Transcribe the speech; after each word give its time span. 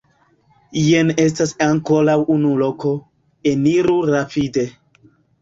Jen 0.85 1.11
estas 1.23 1.53
ankoraŭ 1.65 2.15
unu 2.37 2.55
loko, 2.63 2.95
eniru 3.53 4.01
rapide. 4.13 4.67